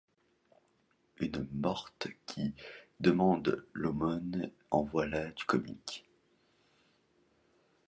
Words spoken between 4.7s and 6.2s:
en voilà du comique?...